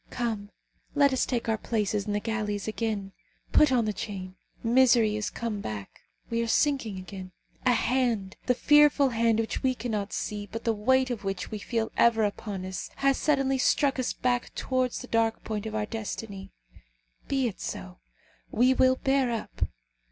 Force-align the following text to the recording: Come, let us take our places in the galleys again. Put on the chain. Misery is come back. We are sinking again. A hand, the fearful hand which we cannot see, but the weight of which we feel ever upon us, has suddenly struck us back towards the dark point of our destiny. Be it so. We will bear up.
Come, 0.09 0.49
let 0.95 1.13
us 1.13 1.27
take 1.27 1.47
our 1.47 1.59
places 1.59 2.07
in 2.07 2.13
the 2.13 2.19
galleys 2.19 2.67
again. 2.67 3.11
Put 3.51 3.71
on 3.71 3.85
the 3.85 3.93
chain. 3.93 4.33
Misery 4.63 5.15
is 5.15 5.29
come 5.29 5.59
back. 5.61 6.01
We 6.31 6.41
are 6.41 6.47
sinking 6.47 6.97
again. 6.97 7.33
A 7.67 7.73
hand, 7.73 8.35
the 8.47 8.55
fearful 8.55 9.09
hand 9.09 9.39
which 9.39 9.61
we 9.61 9.75
cannot 9.75 10.11
see, 10.11 10.47
but 10.51 10.63
the 10.63 10.73
weight 10.73 11.11
of 11.11 11.23
which 11.23 11.51
we 11.51 11.59
feel 11.59 11.91
ever 11.97 12.23
upon 12.23 12.65
us, 12.65 12.89
has 12.95 13.17
suddenly 13.19 13.59
struck 13.59 13.99
us 13.99 14.11
back 14.11 14.51
towards 14.55 15.01
the 15.01 15.07
dark 15.07 15.43
point 15.43 15.67
of 15.67 15.75
our 15.75 15.85
destiny. 15.85 16.51
Be 17.27 17.47
it 17.47 17.59
so. 17.61 17.99
We 18.49 18.73
will 18.73 18.95
bear 18.95 19.29
up. 19.31 19.67